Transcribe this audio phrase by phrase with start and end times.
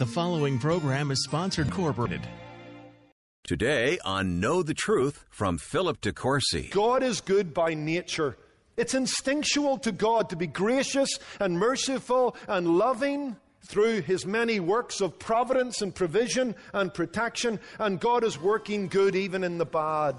[0.00, 2.22] The following program is sponsored corporate.
[3.44, 6.70] Today on Know the Truth from Philip DeCourcy.
[6.70, 8.38] God is good by nature.
[8.78, 13.36] It's instinctual to God to be gracious and merciful and loving
[13.66, 19.14] through his many works of providence and provision and protection, and God is working good
[19.14, 20.14] even in the bad.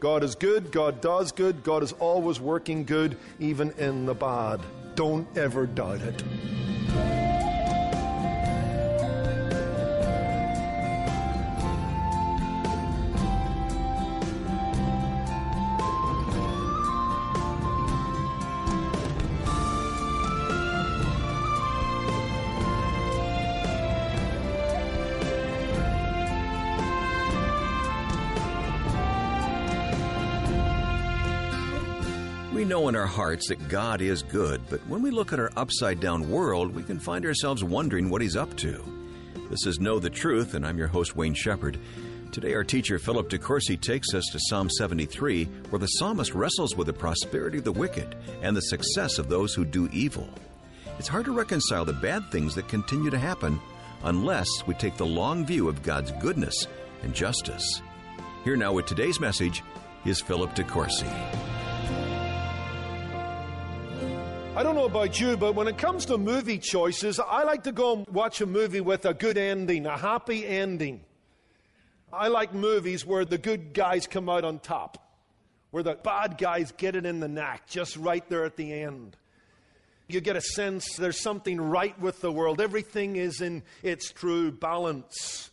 [0.00, 4.62] God is good, God does good, God is always working good even in the bad.
[4.94, 6.24] Don't ever doubt it.
[32.90, 36.28] In our hearts that God is good, but when we look at our upside down
[36.28, 38.82] world, we can find ourselves wondering what He's up to.
[39.48, 41.78] This is Know the Truth, and I'm your host, Wayne Shepherd.
[42.32, 46.88] Today, our teacher, Philip DeCourcy, takes us to Psalm 73, where the psalmist wrestles with
[46.88, 50.28] the prosperity of the wicked and the success of those who do evil.
[50.98, 53.60] It's hard to reconcile the bad things that continue to happen
[54.02, 56.66] unless we take the long view of God's goodness
[57.04, 57.82] and justice.
[58.42, 59.62] Here now with today's message
[60.04, 61.59] is Philip DeCourcy.
[64.60, 67.72] I don't know about you, but when it comes to movie choices, I like to
[67.72, 71.00] go and watch a movie with a good ending, a happy ending.
[72.12, 75.16] I like movies where the good guys come out on top,
[75.70, 79.16] where the bad guys get it in the neck, just right there at the end.
[80.08, 82.60] You get a sense there's something right with the world.
[82.60, 85.50] Everything is in its true balance.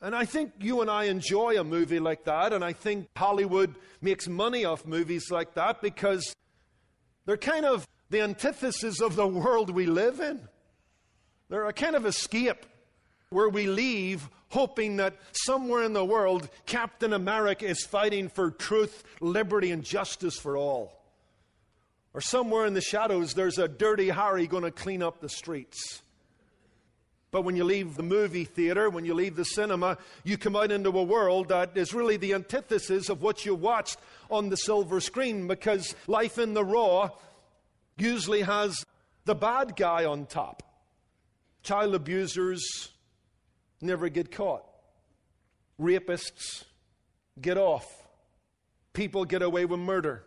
[0.00, 3.74] And I think you and I enjoy a movie like that, and I think Hollywood
[4.00, 6.34] makes money off movies like that because
[7.26, 10.40] they're kind of the antithesis of the world we live in.
[11.48, 12.66] They're a kind of escape
[13.30, 19.02] where we leave hoping that somewhere in the world Captain America is fighting for truth,
[19.20, 20.92] liberty, and justice for all.
[22.14, 26.02] Or somewhere in the shadows there's a dirty Harry going to clean up the streets.
[27.30, 30.70] But when you leave the movie theater, when you leave the cinema, you come out
[30.70, 33.98] into a world that is really the antithesis of what you watched
[34.30, 37.10] on the silver screen because life in the raw
[37.96, 38.84] usually has
[39.24, 40.62] the bad guy on top.
[41.62, 42.90] Child abusers
[43.80, 44.64] never get caught,
[45.80, 46.64] rapists
[47.40, 47.86] get off,
[48.92, 50.24] people get away with murder,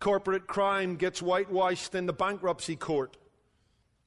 [0.00, 3.16] corporate crime gets whitewashed in the bankruptcy court.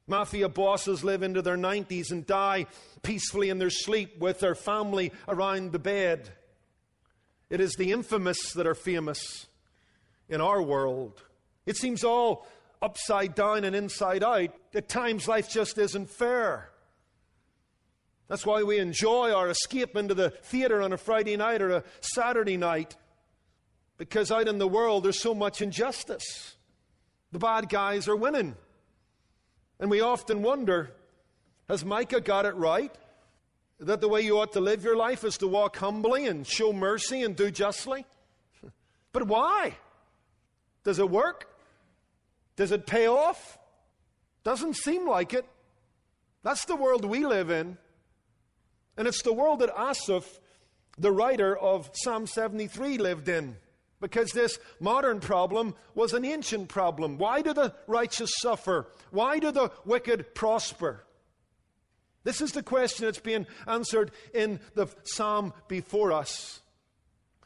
[0.08, 2.66] Mafia bosses live into their 90s and die
[3.02, 6.30] peacefully in their sleep with their family around the bed.
[7.50, 9.48] It is the infamous that are famous
[10.28, 11.24] in our world.
[11.66, 12.46] It seems all
[12.82, 14.50] upside down and inside out.
[14.74, 16.70] At times, life just isn't fair.
[18.28, 21.84] That's why we enjoy our escape into the theater on a Friday night or a
[22.00, 22.96] Saturday night.
[23.98, 26.56] Because out in the world, there's so much injustice.
[27.32, 28.56] The bad guys are winning.
[29.80, 30.92] And we often wonder
[31.68, 32.94] has Micah got it right?
[33.80, 36.74] That the way you ought to live your life is to walk humbly and show
[36.74, 38.06] mercy and do justly?
[39.14, 39.76] But why?
[40.86, 41.51] Does it work?
[42.56, 43.58] Does it pay off?
[44.44, 45.46] Doesn't seem like it.
[46.44, 47.78] That's the world we live in.
[48.98, 50.40] And it's the world that Asaph,
[50.98, 53.58] the writer of Psalm 73, lived in.
[54.00, 57.18] Because this modern problem was an ancient problem.
[57.18, 58.88] Why do the righteous suffer?
[59.12, 61.06] Why do the wicked prosper?
[62.24, 66.62] This is the question that's being answered in the psalm before us.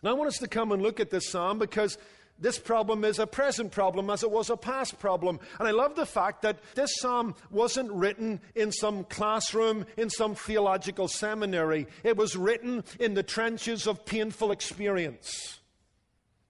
[0.02, 1.98] And I want us to come and look at this psalm because
[2.38, 5.40] this problem is a present problem as it was a past problem.
[5.58, 10.36] And I love the fact that this psalm wasn't written in some classroom, in some
[10.36, 11.88] theological seminary.
[12.04, 15.60] It was written in the trenches of painful experience.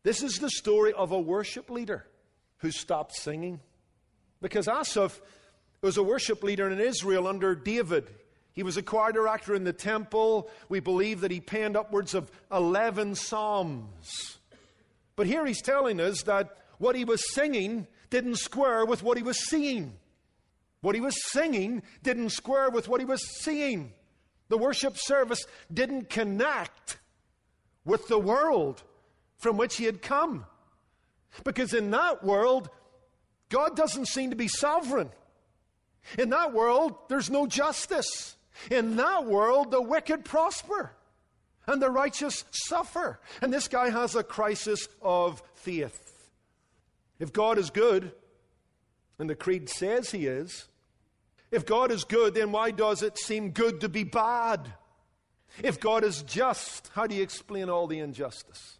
[0.01, 2.05] This is the story of a worship leader
[2.57, 3.59] who stopped singing.
[4.41, 5.21] Because Asaph
[5.81, 8.09] was a worship leader in Israel under David.
[8.53, 10.49] He was a choir director in the temple.
[10.67, 14.37] We believe that he penned upwards of 11 psalms.
[15.15, 19.23] But here he's telling us that what he was singing didn't square with what he
[19.23, 19.93] was seeing.
[20.81, 23.93] What he was singing didn't square with what he was seeing.
[24.49, 26.97] The worship service didn't connect
[27.83, 28.83] with the world
[29.37, 30.45] from which he had come.
[31.43, 32.69] Because in that world,
[33.49, 35.09] God doesn't seem to be sovereign.
[36.19, 38.35] In that world, there's no justice.
[38.69, 40.94] In that world, the wicked prosper
[41.67, 43.19] and the righteous suffer.
[43.41, 46.29] And this guy has a crisis of faith.
[47.19, 48.11] If God is good,
[49.17, 50.67] and the Creed says he is,
[51.51, 54.73] if God is good, then why does it seem good to be bad?
[55.63, 58.77] If God is just, how do you explain all the injustice?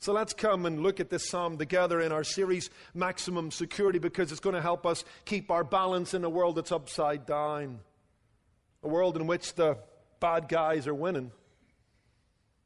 [0.00, 4.32] So let's come and look at this psalm together in our series, Maximum Security, because
[4.32, 7.80] it's going to help us keep our balance in a world that's upside down.
[8.82, 9.76] A world in which the
[10.18, 11.32] bad guys are winning,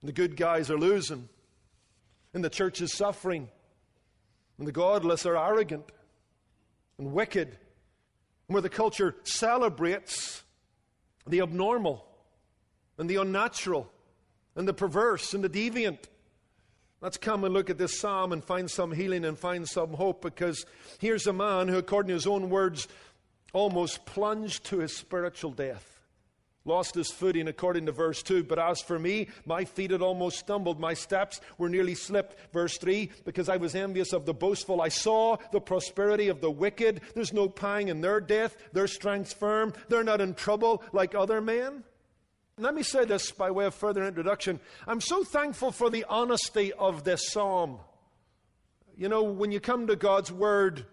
[0.08, 1.28] the good guys are losing,
[2.32, 3.48] and the church is suffering,
[4.58, 5.90] and the godless are arrogant
[6.98, 10.42] and wicked, and where the culture celebrates
[11.26, 12.06] the abnormal
[12.98, 13.90] and the unnatural
[14.56, 15.98] and the perverse and the deviant.
[17.00, 20.22] Let's come and look at this psalm and find some healing and find some hope
[20.22, 20.64] because
[20.98, 22.88] here's a man who, according to his own words,
[23.52, 25.93] almost plunged to his spiritual death.
[26.66, 28.44] Lost his footing according to verse 2.
[28.44, 30.80] But as for me, my feet had almost stumbled.
[30.80, 32.36] My steps were nearly slipped.
[32.54, 33.10] Verse 3.
[33.26, 34.80] Because I was envious of the boastful.
[34.80, 37.02] I saw the prosperity of the wicked.
[37.14, 38.56] There's no pang in their death.
[38.72, 39.74] Their strength's firm.
[39.88, 41.84] They're not in trouble like other men.
[42.56, 44.58] Let me say this by way of further introduction.
[44.86, 47.78] I'm so thankful for the honesty of this psalm.
[48.96, 50.86] You know, when you come to God's Word,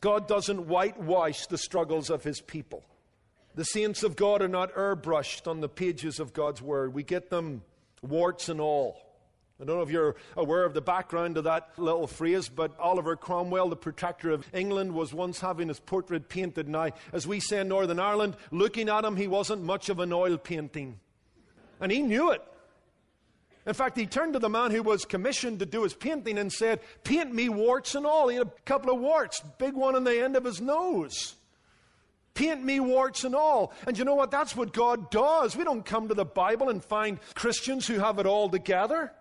[0.00, 2.84] God doesn't whitewash the struggles of His people.
[3.54, 6.94] The saints of God are not airbrushed on the pages of God's Word.
[6.94, 7.62] We get them
[8.00, 8.98] warts and all.
[9.60, 13.14] I don't know if you're aware of the background of that little phrase, but Oliver
[13.14, 16.68] Cromwell, the protector of England, was once having his portrait painted.
[16.68, 20.12] Now, as we say in Northern Ireland, looking at him, he wasn't much of an
[20.12, 20.98] oil painting.
[21.80, 22.42] And he knew it.
[23.64, 26.52] In fact, he turned to the man who was commissioned to do his painting and
[26.52, 28.28] said, Paint me warts and all.
[28.28, 31.36] He had a couple of warts, big one on the end of his nose.
[32.34, 33.72] Paint me warts and all.
[33.86, 34.30] And you know what?
[34.30, 35.56] That's what God does.
[35.56, 39.12] We don't come to the Bible and find Christians who have it all together.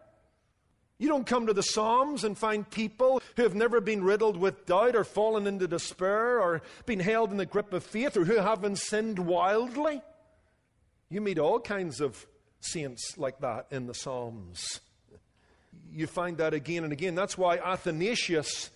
[0.98, 4.68] You don't come to the Psalms and find people who have never been riddled with
[4.68, 8.36] doubt or fallen into despair or been held in the grip of faith or who
[8.36, 10.02] haven't sinned wildly.
[11.10, 12.26] You meet all kinds of
[12.60, 14.80] saints like that in the Psalms.
[15.92, 17.16] You find that again and again.
[17.16, 18.70] That's why Athanasius,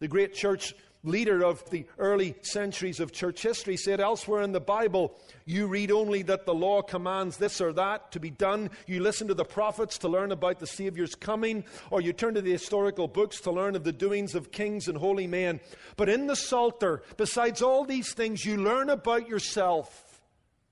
[0.00, 4.60] the great church leader of the early centuries of church history, said elsewhere in the
[4.60, 5.14] Bible,
[5.44, 8.70] you read only that the law commands this or that to be done.
[8.86, 12.42] You listen to the prophets to learn about the Savior's coming, or you turn to
[12.42, 15.60] the historical books to learn of the doings of kings and holy men.
[15.96, 20.08] But in the Psalter, besides all these things, you learn about yourself.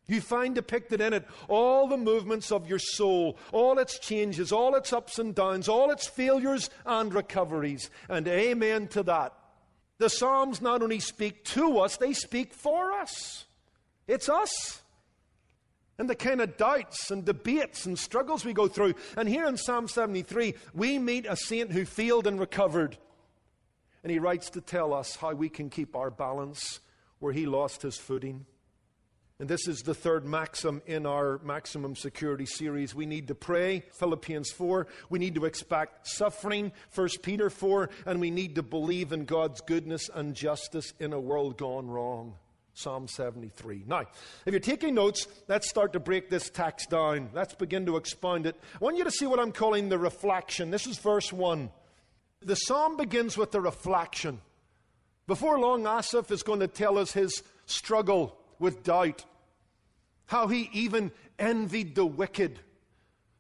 [0.07, 4.75] You find depicted in it all the movements of your soul, all its changes, all
[4.75, 7.91] its ups and downs, all its failures and recoveries.
[8.09, 9.35] And amen to that.
[10.01, 13.45] The Psalms not only speak to us, they speak for us.
[14.09, 14.81] It's us.
[15.99, 18.95] And the kind of doubts and debates and struggles we go through.
[19.19, 22.97] And here in Psalm 73, we meet a saint who failed and recovered.
[24.03, 26.81] And he writes to tell us how we can keep our balance
[27.19, 28.47] where he lost his footing.
[29.41, 32.95] And this is the third maxim in our maximum security series.
[32.95, 34.87] We need to pray, Philippians 4.
[35.09, 37.89] We need to expect suffering, 1 Peter 4.
[38.05, 42.35] And we need to believe in God's goodness and justice in a world gone wrong.
[42.75, 43.85] Psalm 73.
[43.87, 44.01] Now,
[44.45, 47.31] if you're taking notes, let's start to break this text down.
[47.33, 48.61] Let's begin to expound it.
[48.75, 50.71] I want you to see what I'm calling the reflection.
[50.71, 51.71] This is verse 1.
[52.43, 54.43] The psalm begins with the reflection.
[55.27, 59.25] Before long, Asaph is going to tell us his struggle with doubt
[60.27, 62.61] how he even envied the wicked,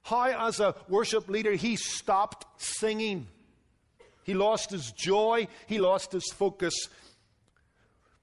[0.03, 3.29] how, as a worship leader, he stopped singing.
[4.25, 6.75] He lost his joy, he lost his focus.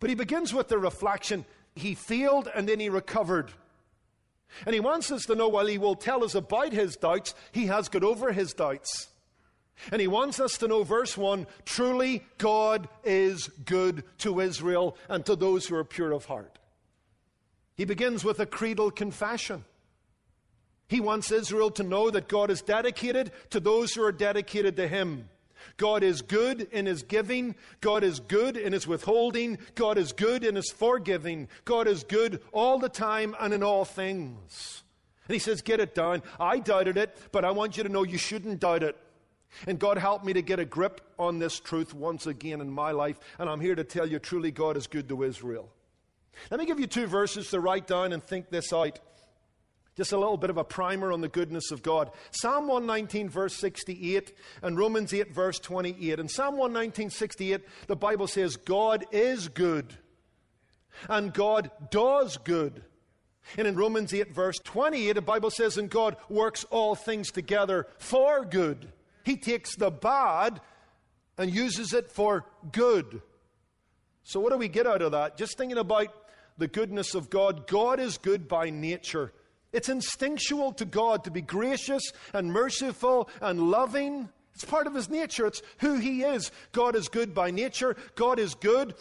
[0.02, 3.52] But he begins with the reflection he failed and then he recovered.
[4.66, 7.68] And he wants us to know while he will tell us about his doubts, he
[7.68, 9.08] has got over his doubts.
[9.92, 15.26] And he wants us to know, verse 1 truly God is good to Israel and
[15.26, 16.58] to those who are pure of heart.
[17.78, 19.64] He begins with a creedal confession.
[20.88, 24.88] He wants Israel to know that God is dedicated to those who are dedicated to
[24.88, 25.30] Him.
[25.76, 27.56] God is good in His giving.
[27.82, 29.60] God is good in His withholding.
[29.76, 31.50] God is good in His forgiving.
[31.66, 34.84] God is good all the time and in all things.
[35.28, 36.24] And He says, Get it down.
[36.40, 38.98] I doubted it, but I want you to know you shouldn't doubt it.
[39.68, 42.92] And God helped me to get a grip on this truth once again in my
[42.92, 43.20] life.
[43.38, 45.70] And I'm here to tell you truly, God is good to Israel.
[46.52, 49.00] Let me give you two verses to write down and think this out.
[49.98, 52.12] Just a little bit of a primer on the goodness of God.
[52.30, 56.20] Psalm 119, verse 68, and Romans 8, verse 28.
[56.20, 59.96] In Psalm 119, 68, the Bible says, God is good,
[61.10, 62.84] and God does good.
[63.58, 67.88] And in Romans 8, verse 28, the Bible says, And God works all things together
[67.98, 68.92] for good.
[69.24, 70.62] He takes the bad
[71.40, 73.22] and uses it for good.
[74.24, 75.38] So, what do we get out of that?
[75.38, 76.14] Just thinking about
[76.58, 77.68] the goodness of God.
[77.68, 79.34] God is good by nature.
[79.74, 84.30] It's instinctual to God to be gracious and merciful and loving.
[84.56, 85.46] It's part of his nature.
[85.46, 86.52] It's who he is.
[86.72, 87.96] God is good by nature.
[88.16, 88.96] God is good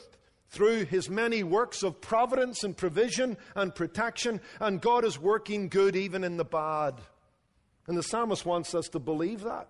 [0.50, 4.40] through his many works of providence and provision and protection.
[4.60, 7.00] And God is working good even in the bad.
[7.86, 9.68] And the psalmist wants us to believe that.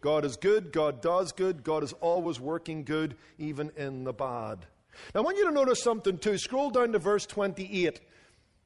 [0.00, 0.70] God is good.
[0.70, 1.64] God does good.
[1.64, 4.66] God is always working good even in the bad.
[5.14, 6.38] Now, I want you to notice something too.
[6.38, 8.00] Scroll down to verse 28.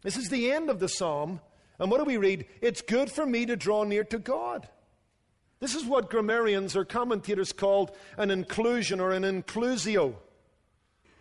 [0.02, 1.40] This is the end of the psalm.
[1.78, 2.46] And what do we read?
[2.60, 4.68] It's good for me to draw near to God.
[5.60, 10.14] This is what grammarians or commentators called an inclusion or an inclusio.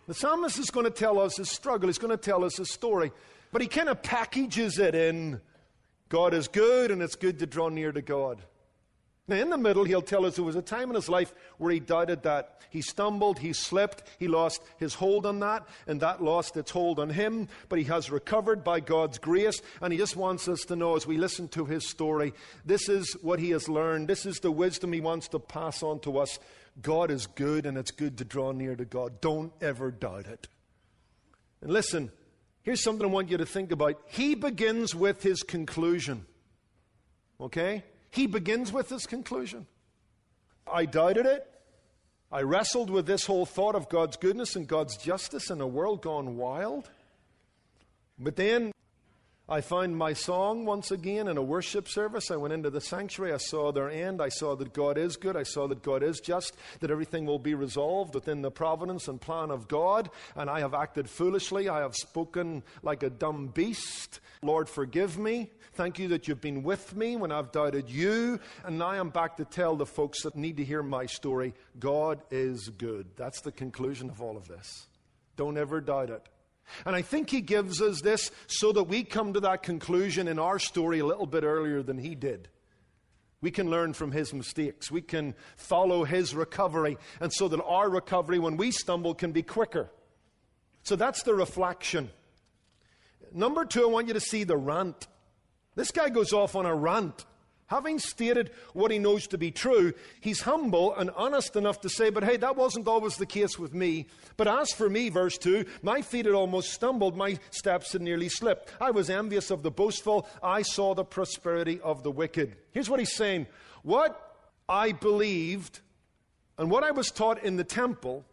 [0.06, 2.72] The psalmist is going to tell us his struggle, he's going to tell us his
[2.72, 3.12] story,
[3.52, 5.40] but he kind of packages it in
[6.08, 8.42] God is good and it's good to draw near to God.
[9.28, 11.70] Now, in the middle, he'll tell us there was a time in his life where
[11.70, 12.62] he doubted that.
[12.70, 16.98] He stumbled, he slipped, he lost his hold on that, and that lost its hold
[16.98, 17.48] on him.
[17.68, 21.06] But he has recovered by God's grace, and he just wants us to know as
[21.06, 22.32] we listen to his story
[22.64, 24.08] this is what he has learned.
[24.08, 26.38] This is the wisdom he wants to pass on to us.
[26.80, 29.20] God is good, and it's good to draw near to God.
[29.20, 30.48] Don't ever doubt it.
[31.60, 32.10] And listen,
[32.62, 34.00] here's something I want you to think about.
[34.06, 36.24] He begins with his conclusion.
[37.40, 37.84] Okay?
[38.10, 39.66] He begins with this conclusion.
[40.70, 41.46] I doubted it.
[42.30, 46.02] I wrestled with this whole thought of God's goodness and God's justice in a world
[46.02, 46.90] gone wild.
[48.18, 48.72] But then
[49.50, 52.30] I found my song once again in a worship service.
[52.30, 53.32] I went into the sanctuary.
[53.32, 54.20] I saw their end.
[54.20, 55.38] I saw that God is good.
[55.38, 59.18] I saw that God is just, that everything will be resolved within the providence and
[59.18, 60.10] plan of God.
[60.36, 61.66] And I have acted foolishly.
[61.66, 64.20] I have spoken like a dumb beast.
[64.42, 65.50] Lord, forgive me.
[65.72, 68.40] Thank you that you've been with me when I've doubted you.
[68.66, 72.20] And now I'm back to tell the folks that need to hear my story God
[72.30, 73.06] is good.
[73.16, 74.88] That's the conclusion of all of this.
[75.36, 76.28] Don't ever doubt it.
[76.86, 80.38] And I think he gives us this so that we come to that conclusion in
[80.38, 82.48] our story a little bit earlier than he did.
[83.40, 84.90] We can learn from his mistakes.
[84.90, 89.42] We can follow his recovery, and so that our recovery, when we stumble, can be
[89.42, 89.90] quicker.
[90.82, 92.10] So that's the reflection.
[93.32, 95.06] Number two, I want you to see the rant.
[95.76, 97.24] This guy goes off on a rant.
[97.68, 102.08] Having stated what he knows to be true, he's humble and honest enough to say,
[102.08, 104.06] But hey, that wasn't always the case with me.
[104.38, 108.30] But as for me, verse 2, my feet had almost stumbled, my steps had nearly
[108.30, 108.72] slipped.
[108.80, 112.56] I was envious of the boastful, I saw the prosperity of the wicked.
[112.70, 113.46] Here's what he's saying
[113.82, 114.18] What
[114.66, 115.80] I believed
[116.56, 118.24] and what I was taught in the temple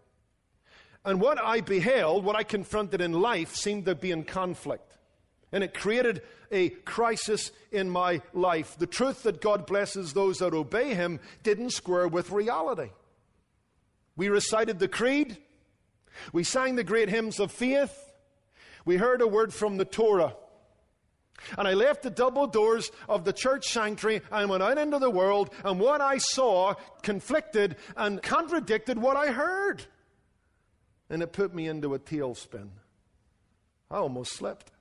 [1.03, 4.94] and what I beheld, what I confronted in life, seemed to be in conflict.
[5.55, 6.21] And it created
[6.51, 8.77] a crisis in my life.
[8.77, 12.89] The truth that God blesses those that obey Him didn't square with reality.
[14.17, 15.37] We recited the creed,
[16.33, 18.11] we sang the great hymns of faith,
[18.83, 20.35] we heard a word from the Torah.
[21.57, 25.09] And I left the double doors of the church sanctuary and went out into the
[25.09, 29.85] world, and what I saw conflicted and contradicted what I heard.
[31.09, 32.71] And it put me into a tailspin.
[33.89, 34.73] I almost slept.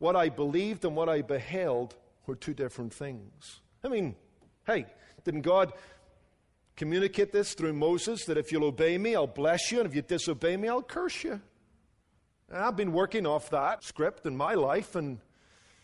[0.00, 1.94] What I believed and what I beheld
[2.26, 3.60] were two different things.
[3.84, 4.16] I mean,
[4.66, 4.86] hey,
[5.24, 5.72] didn't God
[6.74, 10.00] communicate this through Moses that if you'll obey me, I'll bless you, and if you
[10.00, 11.40] disobey me, I'll curse you?
[12.48, 15.18] And I've been working off that script in my life, and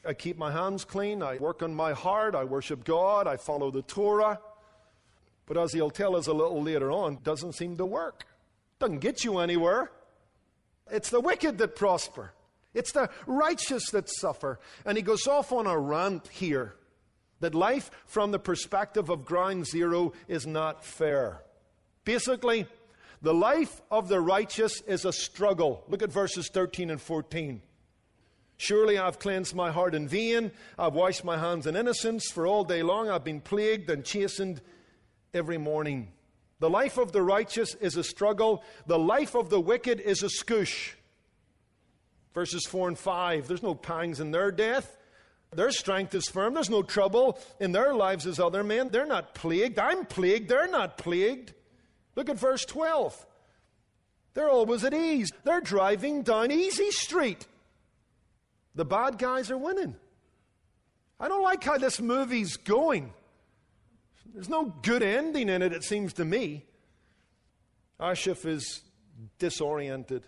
[0.02, 3.70] I keep my hands clean, I work on my heart, I worship God, I follow
[3.70, 4.40] the Torah.
[5.44, 8.24] But as he'll tell us a little later on, doesn't seem to work.
[8.78, 9.90] Doesn't get you anywhere.
[10.90, 12.32] It's the wicked that prosper.
[12.76, 14.60] It's the righteous that suffer.
[14.84, 16.74] And he goes off on a rant here
[17.40, 21.42] that life from the perspective of ground zero is not fair.
[22.04, 22.66] Basically,
[23.22, 25.84] the life of the righteous is a struggle.
[25.88, 27.62] Look at verses 13 and 14.
[28.58, 30.50] Surely I've cleansed my heart in vain.
[30.78, 32.30] I've washed my hands in innocence.
[32.30, 34.60] For all day long I've been plagued and chastened
[35.34, 36.12] every morning.
[36.58, 38.62] The life of the righteous is a struggle.
[38.86, 40.92] The life of the wicked is a scoosh
[42.36, 43.48] verses 4 and 5.
[43.48, 44.98] There's no pangs in their death.
[45.54, 46.52] Their strength is firm.
[46.52, 48.90] There's no trouble in their lives as other men.
[48.90, 49.78] They're not plagued.
[49.78, 50.50] I'm plagued.
[50.50, 51.54] They're not plagued.
[52.14, 53.26] Look at verse 12.
[54.34, 55.30] They're always at ease.
[55.44, 57.46] They're driving down easy street.
[58.74, 59.96] The bad guys are winning.
[61.18, 63.14] I don't like how this movie's going.
[64.34, 66.66] There's no good ending in it, it seems to me.
[67.98, 68.82] Asaph is
[69.38, 70.22] disoriented,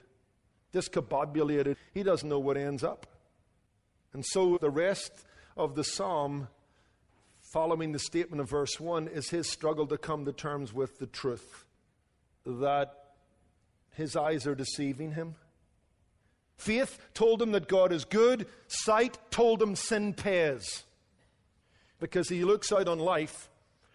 [0.72, 1.76] discombobulated.
[1.92, 3.06] He doesn't know what ends up.
[4.12, 5.12] And so the rest
[5.56, 6.48] of the psalm,
[7.52, 11.06] following the statement of verse 1, is his struggle to come to terms with the
[11.06, 11.66] truth
[12.46, 12.94] that
[13.94, 15.34] his eyes are deceiving him.
[16.56, 20.84] Faith told him that God is good, sight told him sin pays.
[22.00, 23.48] Because he looks out on life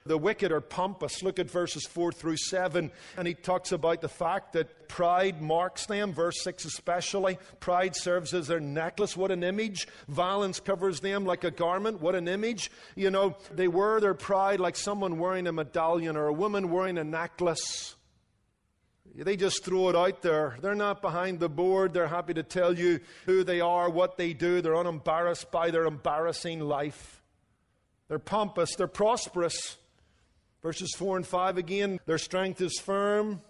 [0.06, 1.24] the wicked are pompous.
[1.24, 2.92] Look at verses 4 through 7.
[3.18, 7.38] And he talks about the fact that pride marks them, verse 6 especially.
[7.60, 9.16] Pride serves as their necklace.
[9.16, 9.88] What an image.
[10.10, 12.02] Violence covers them like a garment.
[12.02, 12.70] What an image.
[12.96, 16.98] You know, they wear their pride like someone wearing a medallion or a woman wearing
[16.98, 17.96] a necklace.
[19.16, 20.58] They just throw it out there.
[20.60, 21.94] They're not behind the board.
[21.94, 24.60] They're happy to tell you who they are, what they do.
[24.60, 27.22] They're unembarrassed by their embarrassing life.
[28.08, 28.76] They're pompous.
[28.76, 29.78] They're prosperous.
[30.64, 33.42] Verses 4 and 5 again, their strength is firm.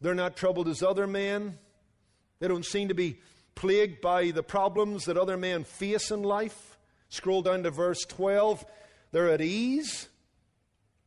[0.00, 1.58] They're not troubled as other men.
[2.38, 3.18] They don't seem to be
[3.56, 6.78] plagued by the problems that other men face in life.
[7.08, 8.64] Scroll down to verse 12.
[9.10, 10.08] They're at ease.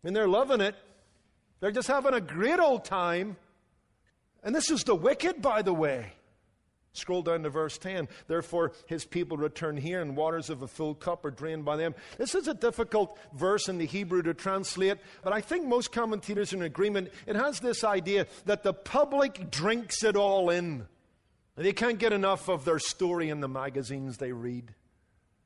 [0.03, 0.75] and they're loving it.
[1.60, 3.38] They're just having a great old time.
[4.43, 6.13] And this is the wicked, by the way.
[7.00, 8.08] Scroll down to verse 10.
[8.27, 11.96] Therefore, his people return here, and waters of a full cup are drained by them.
[12.18, 16.53] This is a difficult verse in the Hebrew to translate, but I think most commentators
[16.53, 17.12] are in agreement.
[17.25, 20.88] It has this idea that the public drinks it all in.
[21.56, 24.74] They can't get enough of their story in the magazines they read.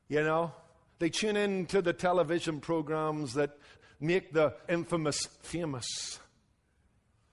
[0.07, 0.51] You know?
[0.99, 3.57] They tune in to the television programs that
[3.99, 6.19] make the infamous famous.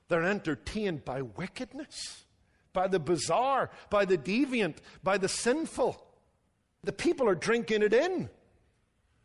[0.08, 2.24] They're entertained by wickedness
[2.72, 6.04] by the bizarre, by the deviant, by the sinful.
[6.84, 8.30] The people are drinking it in.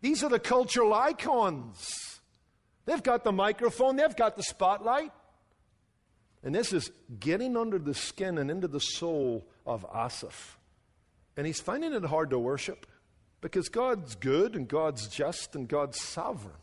[0.02, 2.20] These are the cultural icons.
[2.86, 5.12] They've got the microphone, they've got the spotlight.
[6.44, 10.60] And this is getting under the skin and into the soul of Asaph.
[11.36, 12.86] And he's finding it hard to worship
[13.42, 16.56] because God's good and God's just and God's sovereign.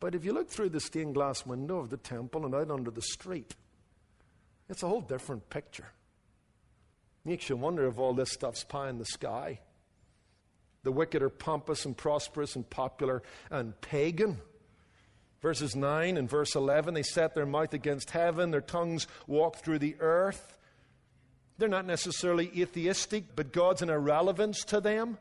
[0.00, 2.90] But if you look through the stained glass window of the temple and out onto
[2.90, 3.54] the street,
[4.68, 5.86] it's a whole different picture.
[7.24, 9.60] Makes you wonder if all this stuff's pie in the sky.
[10.84, 14.38] The wicked are pompous and prosperous and popular and pagan.
[15.42, 19.80] Verses 9 and verse 11 they set their mouth against heaven, their tongues walk through
[19.80, 20.58] the earth.
[21.58, 25.18] They're not necessarily atheistic, but God's an irrelevance to them.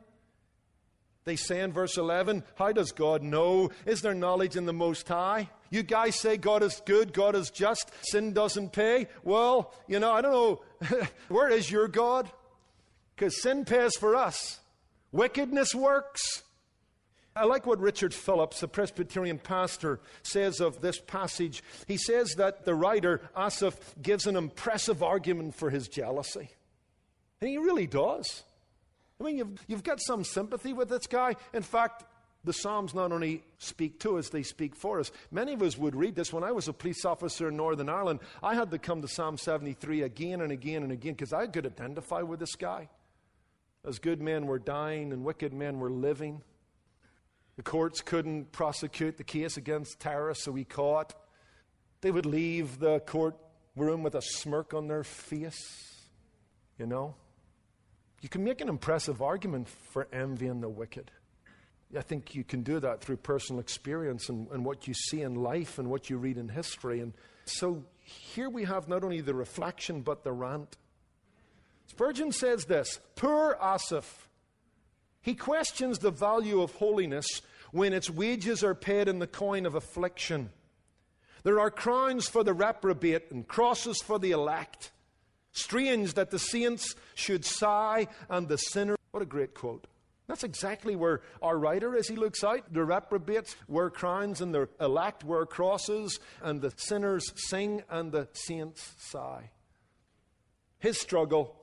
[1.23, 3.71] They say in verse 11, How does God know?
[3.85, 5.49] Is there knowledge in the Most High?
[5.69, 9.07] You guys say God is good, God is just, sin doesn't pay.
[9.23, 10.61] Well, you know, I don't know.
[11.27, 12.29] Where is your God?
[13.15, 14.59] Because sin pays for us,
[15.11, 16.43] wickedness works.
[17.37, 21.63] I like what Richard Phillips, the Presbyterian pastor, says of this passage.
[21.85, 26.49] He says that the writer, Asaph, gives an impressive argument for his jealousy.
[27.41, 28.43] And he really does.
[29.19, 31.35] I mean, you've, you've got some sympathy with this guy.
[31.53, 32.05] In fact,
[32.45, 35.11] the Psalms not only speak to us, they speak for us.
[35.31, 36.31] Many of us would read this.
[36.31, 39.37] When I was a police officer in Northern Ireland, I had to come to Psalm
[39.37, 42.89] 73 again and again and again because I could identify with this guy.
[43.83, 46.41] As good men were dying and wicked men were living.
[47.57, 51.13] The courts couldn't prosecute the case against terrorists, so we caught.
[52.01, 56.05] They would leave the courtroom with a smirk on their face,
[56.77, 57.15] you know.
[58.21, 61.11] You can make an impressive argument for envying the wicked.
[61.97, 65.35] I think you can do that through personal experience and, and what you see in
[65.35, 66.99] life and what you read in history.
[66.99, 67.13] And
[67.45, 70.77] so here we have not only the reflection but the rant.
[71.87, 74.27] Spurgeon says this Poor Asaph.
[75.21, 79.75] He questions the value of holiness when its wages are paid in the coin of
[79.75, 80.51] affliction.
[81.43, 84.91] There are crowns for the reprobate and crosses for the elect.
[85.51, 88.95] Strange that the saints should sigh and the sinner.
[89.11, 89.87] What a great quote.
[90.27, 94.67] That's exactly where our writer, as he looks out, the reprobates wear crowns and the
[94.79, 99.51] elect wear crosses, and the sinners sing and the saints sigh.
[100.79, 101.55] His struggle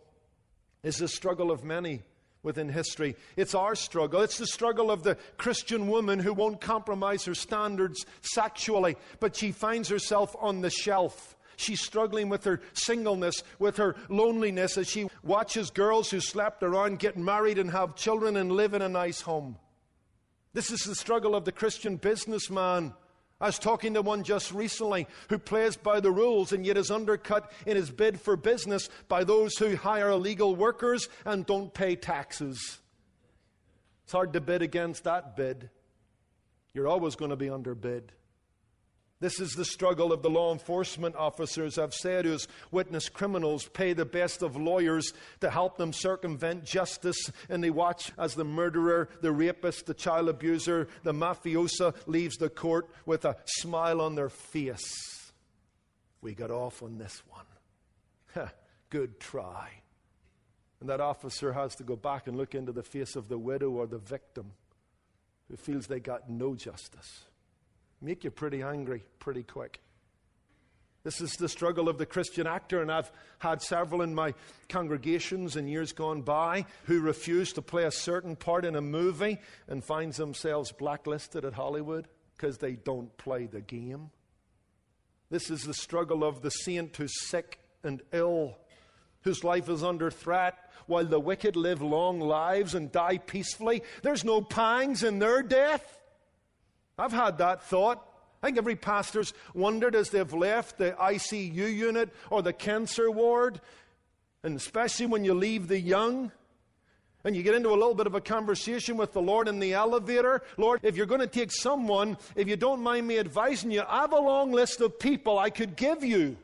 [0.83, 2.03] is the struggle of many
[2.43, 3.17] within history.
[3.37, 4.23] It's our struggle.
[4.23, 9.53] It's the struggle of the Christian woman who won't compromise her standards sexually, but she
[9.53, 15.09] finds herself on the shelf She's struggling with her singleness, with her loneliness as she
[15.23, 19.21] watches girls who slept around get married and have children and live in a nice
[19.21, 19.57] home.
[20.53, 22.93] This is the struggle of the Christian businessman.
[23.41, 26.91] I was talking to one just recently who plays by the rules and yet is
[26.91, 31.97] undercut in his bid for business by those who hire illegal workers and don't pay
[31.97, 32.79] taxes.
[34.05, 35.71] It's hard to bid against that bid.
[36.75, 38.13] You're always going to be underbid.
[39.23, 43.93] This is the struggle of the law enforcement officers I've said who's witnessed criminals pay
[43.93, 49.09] the best of lawyers to help them circumvent justice, and they watch as the murderer,
[49.21, 54.29] the rapist, the child abuser, the mafiosa leaves the court with a smile on their
[54.29, 55.31] face.
[56.21, 58.51] We got off on this one.
[58.91, 59.71] Good try.
[60.81, 63.71] And that officer has to go back and look into the face of the widow
[63.71, 64.51] or the victim
[65.49, 67.27] who feels they got no justice
[68.03, 69.81] make you pretty angry pretty quick.
[71.05, 74.35] This is the struggle of the Christian actor, and I've had several in my
[74.69, 79.39] congregations in years gone by who refuse to play a certain part in a movie
[79.67, 84.11] and finds themselves blacklisted at Hollywood because they don't play the game.
[85.29, 88.59] This is the struggle of the saint who's sick and ill,
[89.23, 93.83] whose life is under threat, while the wicked live long lives and die peacefully.
[94.03, 96.02] There's no pangs in their death.
[96.99, 98.07] I've had that thought.
[98.43, 103.61] I think every pastor's wondered as they've left the ICU unit or the cancer ward,
[104.43, 106.33] and especially when you leave the young
[107.25, 109.75] and you get into a little bit of a conversation with the Lord in the
[109.75, 110.43] elevator.
[110.57, 114.01] Lord, if you're going to take someone, if you don't mind me advising you, I
[114.01, 116.37] have a long list of people I could give you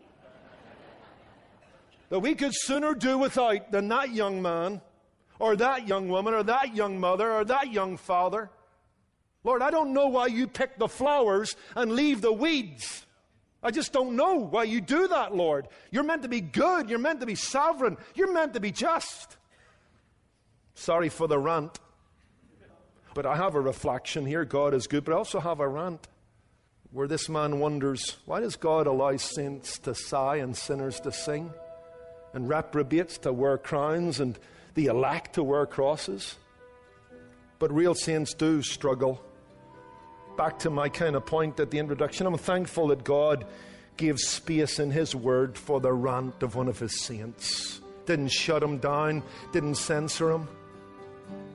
[2.11, 4.81] that we could sooner do without than that young man,
[5.41, 8.51] or that young woman, or that young mother, or that young father.
[9.45, 13.07] Lord, I don't know why you pick the flowers and leave the weeds.
[13.63, 15.69] I just don't know why you do that, Lord.
[15.91, 16.89] You're meant to be good.
[16.89, 17.97] You're meant to be sovereign.
[18.15, 19.37] You're meant to be just.
[20.75, 21.79] Sorry for the rant.
[23.15, 24.45] But I have a reflection here.
[24.45, 26.07] God is good, but I also have a rant
[26.93, 31.53] where this man wonders why does God allow saints to sigh and sinners to sing,
[32.33, 34.39] and reprobates to wear crowns, and
[34.75, 36.37] the elect to wear crosses?
[37.59, 39.21] But real saints do struggle
[40.39, 42.25] back to my kind of point at the introduction.
[42.25, 43.45] I'm thankful that God
[43.97, 47.81] gave space in His Word for the rant of one of His saints.
[48.07, 50.49] Didn't shut him down, didn't censor him.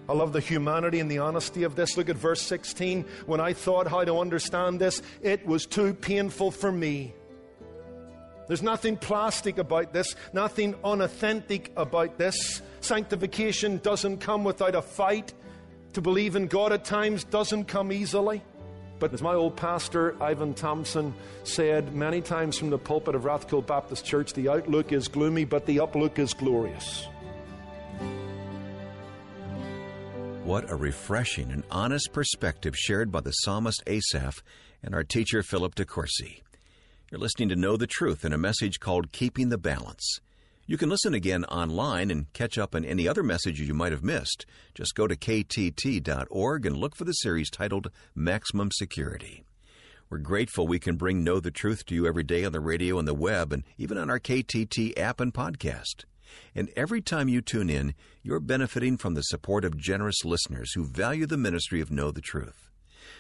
[0.08, 1.96] I love the humanity and the honesty of this.
[1.96, 3.06] Look at verse 16.
[3.26, 7.14] When I thought how to understand this, it was too painful for me.
[8.50, 12.62] There's nothing plastic about this, nothing unauthentic about this.
[12.82, 15.34] Sanctification doesn't come without a fight.
[15.94, 18.42] To believe in God at times doesn't come easily.
[19.04, 21.14] But as my old pastor, Ivan Thompson,
[21.44, 25.66] said many times from the pulpit of Rathkill Baptist Church, the outlook is gloomy, but
[25.66, 27.06] the uplook is glorious.
[30.46, 34.42] What a refreshing and honest perspective shared by the psalmist Asaph
[34.82, 36.42] and our teacher Philip DeCourcy.
[37.12, 40.22] You're listening to Know the Truth in a message called Keeping the Balance.
[40.74, 44.04] You can listen again online and catch up on any other messages you might have
[44.04, 44.48] missed.
[44.74, 49.44] Just go to ktt.org and look for the series titled Maximum Security.
[50.10, 52.98] We're grateful we can bring Know the Truth to you every day on the radio
[52.98, 56.06] and the web and even on our KTT app and podcast.
[56.56, 60.86] And every time you tune in, you're benefiting from the support of generous listeners who
[60.86, 62.72] value the ministry of Know the Truth.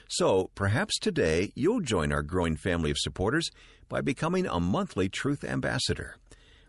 [0.10, 3.52] So perhaps today you'll join our growing family of supporters
[3.89, 6.16] by becoming a monthly Truth Ambassador.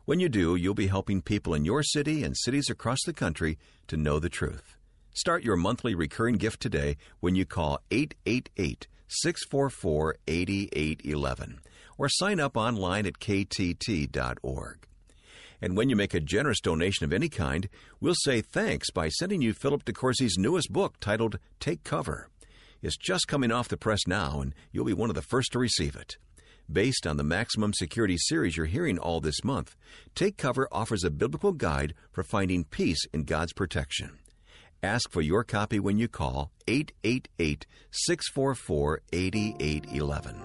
[0.06, 3.56] When you do, you'll be helping people in your city and cities across the country
[3.86, 4.76] to know the truth.
[5.14, 11.60] Start your monthly recurring gift today when you call 888 644 8811
[11.96, 14.86] or sign up online at ktt.org.
[15.62, 19.40] And when you make a generous donation of any kind, we'll say thanks by sending
[19.40, 22.28] you Philip DeCourcy's newest book titled Take Cover.
[22.82, 25.58] It's just coming off the press now, and you'll be one of the first to
[25.58, 26.18] receive it.
[26.72, 29.76] Based on the Maximum Security series you're hearing all this month,
[30.14, 34.18] Take Cover offers a biblical guide for finding peace in God's protection.
[34.82, 40.42] Ask for your copy when you call 888 644 8811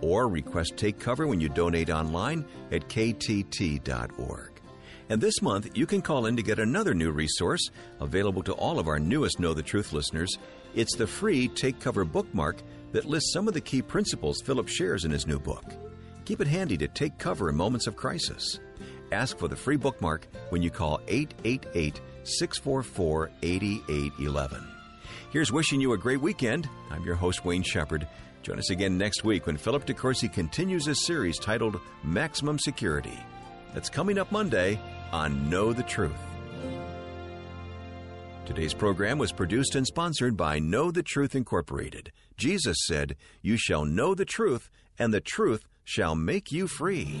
[0.00, 4.60] or request Take Cover when you donate online at ktt.org.
[5.10, 8.78] And this month, you can call in to get another new resource available to all
[8.78, 10.38] of our newest Know the Truth listeners.
[10.74, 15.04] It's the free Take Cover bookmark that lists some of the key principles Philip shares
[15.04, 15.64] in his new book.
[16.24, 18.60] Keep it handy to take cover in moments of crisis.
[19.12, 24.68] Ask for the free bookmark when you call 888 644 8811.
[25.30, 26.68] Here's wishing you a great weekend.
[26.90, 28.06] I'm your host, Wayne Shepherd.
[28.42, 33.18] Join us again next week when Philip DeCourcy continues his series titled Maximum Security.
[33.74, 34.80] That's coming up Monday
[35.12, 36.12] on Know the Truth.
[38.46, 42.10] Today's program was produced and sponsored by Know the Truth Incorporated.
[42.38, 47.20] Jesus said, You shall know the truth, and the truth shall make you free.